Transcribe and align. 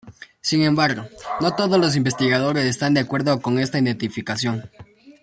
Sin 0.41 0.63
embargo, 0.63 1.05
no 1.41 1.55
todos 1.55 1.79
los 1.79 1.95
investigadores 1.95 2.65
están 2.65 2.95
de 2.95 3.01
acuerdo 3.01 3.39
con 3.39 3.59
esta 3.59 3.77
identificación. 3.77 4.63